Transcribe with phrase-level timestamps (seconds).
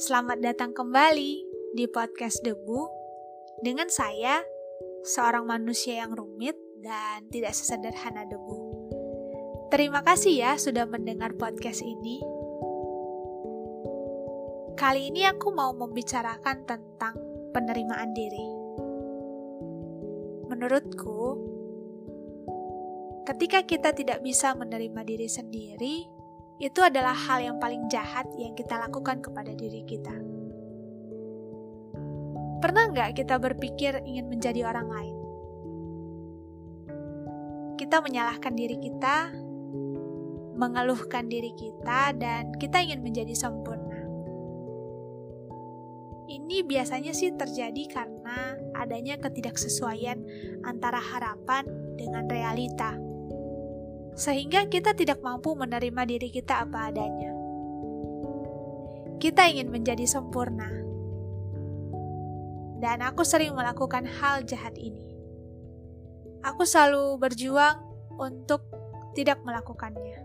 [0.00, 1.32] Selamat datang kembali
[1.76, 2.88] di podcast Debu
[3.60, 4.40] dengan saya,
[5.04, 8.56] seorang manusia yang rumit dan tidak sesederhana debu.
[9.68, 12.24] Terima kasih ya sudah mendengar podcast ini.
[14.80, 17.20] Kali ini aku mau membicarakan tentang
[17.52, 18.48] penerimaan diri.
[20.48, 21.20] Menurutku,
[23.28, 26.13] ketika kita tidak bisa menerima diri sendiri,
[26.62, 30.14] itu adalah hal yang paling jahat yang kita lakukan kepada diri kita.
[32.62, 35.16] Pernah nggak kita berpikir ingin menjadi orang lain?
[37.74, 39.34] Kita menyalahkan diri kita,
[40.54, 44.06] mengeluhkan diri kita, dan kita ingin menjadi sempurna.
[46.24, 50.22] Ini biasanya sih terjadi karena adanya ketidaksesuaian
[50.64, 53.03] antara harapan dengan realita
[54.14, 57.32] sehingga kita tidak mampu menerima diri kita apa adanya.
[59.18, 60.84] Kita ingin menjadi sempurna,
[62.84, 65.16] dan aku sering melakukan hal jahat ini.
[66.44, 67.80] Aku selalu berjuang
[68.20, 68.68] untuk
[69.16, 70.20] tidak melakukannya.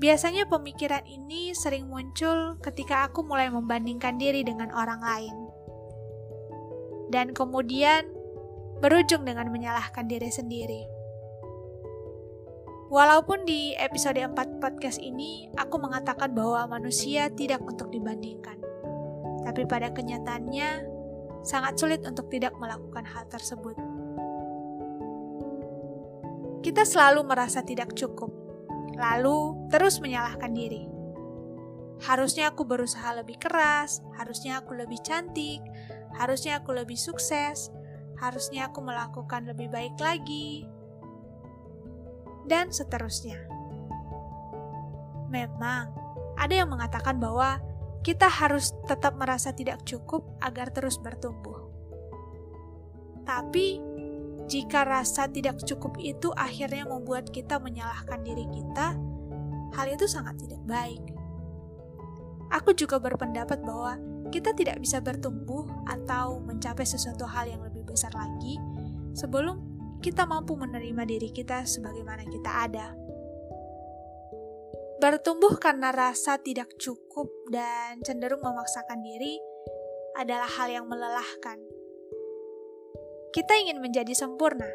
[0.00, 5.36] Biasanya pemikiran ini sering muncul ketika aku mulai membandingkan diri dengan orang lain.
[7.12, 8.08] Dan kemudian
[8.80, 10.95] berujung dengan menyalahkan diri sendiri.
[12.86, 18.54] Walaupun di episode 4 podcast ini aku mengatakan bahwa manusia tidak untuk dibandingkan.
[19.42, 20.86] Tapi pada kenyataannya
[21.42, 23.74] sangat sulit untuk tidak melakukan hal tersebut.
[26.62, 28.30] Kita selalu merasa tidak cukup,
[28.94, 30.86] lalu terus menyalahkan diri.
[32.06, 35.58] Harusnya aku berusaha lebih keras, harusnya aku lebih cantik,
[36.14, 37.66] harusnya aku lebih sukses,
[38.22, 40.70] harusnya aku melakukan lebih baik lagi,
[42.46, 43.42] dan seterusnya.
[45.28, 45.90] Memang,
[46.38, 47.58] ada yang mengatakan bahwa
[48.06, 51.66] kita harus tetap merasa tidak cukup agar terus bertumbuh.
[53.26, 53.82] Tapi,
[54.46, 58.94] jika rasa tidak cukup itu akhirnya membuat kita menyalahkan diri kita,
[59.74, 61.02] hal itu sangat tidak baik.
[62.54, 63.98] Aku juga berpendapat bahwa
[64.30, 68.58] kita tidak bisa bertumbuh atau mencapai sesuatu hal yang lebih besar lagi
[69.18, 72.86] sebelum kita mampu menerima diri kita sebagaimana kita ada.
[74.96, 79.36] Bertumbuh karena rasa tidak cukup dan cenderung memaksakan diri
[80.16, 81.60] adalah hal yang melelahkan.
[83.36, 84.68] Kita ingin menjadi sempurna,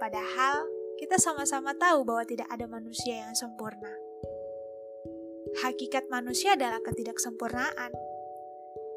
[0.00, 0.64] padahal
[0.96, 3.92] kita sama-sama tahu bahwa tidak ada manusia yang sempurna.
[5.60, 7.92] Hakikat manusia adalah ketidaksempurnaan,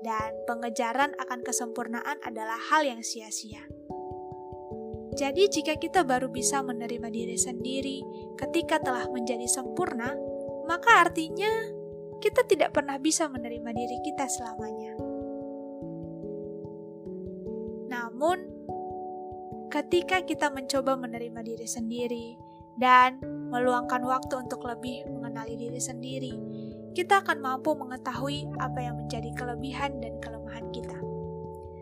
[0.02, 3.62] dan pengejaran akan kesempurnaan adalah hal yang sia-sia.
[5.11, 7.99] Jadi, jika kita baru bisa menerima diri sendiri
[8.39, 10.16] ketika telah menjadi sempurna,
[10.72, 11.51] maka artinya
[12.23, 14.94] kita tidak pernah bisa menerima diri kita selamanya.
[17.91, 18.38] Namun,
[19.67, 22.28] ketika kita mencoba menerima diri sendiri
[22.79, 23.19] dan
[23.51, 26.33] meluangkan waktu untuk lebih mengenali diri sendiri,
[26.95, 30.99] kita akan mampu mengetahui apa yang menjadi kelebihan dan kelemahan kita,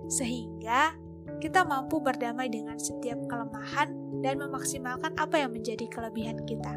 [0.10, 0.98] sehingga
[1.38, 3.94] kita mampu berdamai dengan setiap kelemahan
[4.26, 6.74] dan memaksimalkan apa yang menjadi kelebihan kita.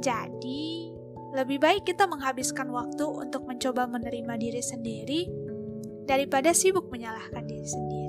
[0.00, 0.96] Jadi,
[1.36, 5.20] lebih baik kita menghabiskan waktu untuk mencoba menerima diri sendiri
[6.08, 8.05] daripada sibuk menyalahkan diri sendiri.